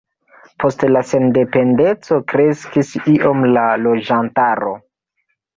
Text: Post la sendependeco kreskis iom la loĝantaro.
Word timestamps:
Post 0.61 0.85
la 0.95 1.03
sendependeco 1.09 2.19
kreskis 2.33 2.95
iom 3.13 3.47
la 3.59 3.67
loĝantaro. 3.85 4.77